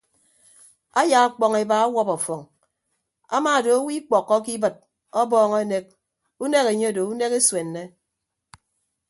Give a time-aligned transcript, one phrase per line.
[0.99, 2.41] Aya ọkpọñ eba ọwọp afọñ
[3.35, 4.75] ama odo owo ikpọkkọke ibịt
[5.21, 5.85] ọbọọñ enek
[6.43, 7.83] unek enye odo unek esuenne.